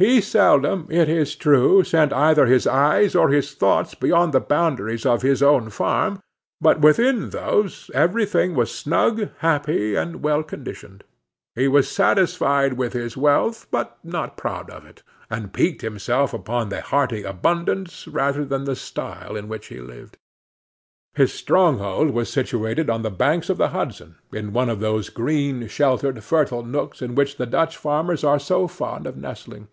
He 0.00 0.22
seldom, 0.22 0.86
it 0.90 1.10
is 1.10 1.36
true, 1.36 1.84
sent 1.84 2.10
either 2.14 2.46
his 2.46 2.66
eyes 2.66 3.14
or 3.14 3.28
his 3.28 3.52
thoughts 3.52 3.94
beyond 3.94 4.32
the 4.32 4.40
boundaries 4.40 5.04
of 5.04 5.20
his 5.20 5.42
own 5.42 5.68
farm; 5.68 6.22
but 6.58 6.80
within 6.80 7.28
those 7.28 7.90
everything 7.92 8.54
was 8.54 8.74
snug, 8.74 9.28
happy 9.40 9.94
and 9.94 10.22
well 10.22 10.42
conditioned. 10.42 11.04
He 11.54 11.68
was 11.68 11.86
satisfied 11.86 12.78
with 12.78 12.94
his 12.94 13.14
wealth, 13.14 13.66
but 13.70 13.98
not 14.02 14.38
proud 14.38 14.70
of 14.70 14.86
it; 14.86 15.02
and 15.28 15.52
piqued 15.52 15.82
himself 15.82 16.32
upon 16.32 16.70
the 16.70 16.80
hearty 16.80 17.22
abundance, 17.22 18.08
rather 18.08 18.46
than 18.46 18.64
the 18.64 18.76
style 18.76 19.36
in 19.36 19.48
which 19.48 19.66
he 19.66 19.80
lived. 19.80 20.16
His 21.12 21.34
stronghold 21.34 22.12
was 22.12 22.30
situated 22.32 22.88
on 22.88 23.02
the 23.02 23.10
banks 23.10 23.50
of 23.50 23.58
the 23.58 23.68
Hudson, 23.68 24.16
in 24.32 24.54
one 24.54 24.70
of 24.70 24.80
those 24.80 25.10
green, 25.10 25.68
sheltered, 25.68 26.24
fertile 26.24 26.64
nooks 26.64 27.02
in 27.02 27.14
which 27.14 27.36
the 27.36 27.44
Dutch 27.44 27.76
farmers 27.76 28.24
are 28.24 28.38
so 28.38 28.66
fond 28.66 29.06
of 29.06 29.18
nestling. 29.18 29.68